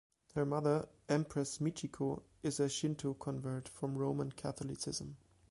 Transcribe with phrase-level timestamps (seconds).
[0.33, 5.17] Her mother, Empress Michiko, is a Shinto convert from Roman Catholicism.